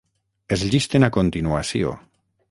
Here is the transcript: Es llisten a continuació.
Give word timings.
Es 0.55 0.63
llisten 0.69 1.05
a 1.07 1.09
continuació. 1.17 1.93